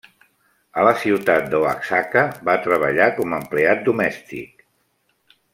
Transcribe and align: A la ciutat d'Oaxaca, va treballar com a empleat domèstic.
A 0.79 0.85
la 0.87 0.93
ciutat 1.01 1.51
d'Oaxaca, 1.51 2.25
va 2.51 2.57
treballar 2.65 3.09
com 3.21 3.39
a 3.39 3.41
empleat 3.45 3.87
domèstic. 3.93 4.69